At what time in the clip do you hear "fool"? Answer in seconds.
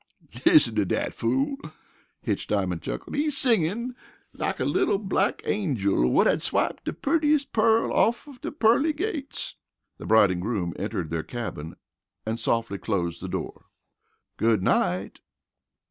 1.13-1.57